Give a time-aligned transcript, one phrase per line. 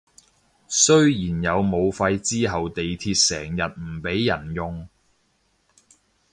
[0.67, 4.89] 雖然有武肺之後地鐵成日唔畀人用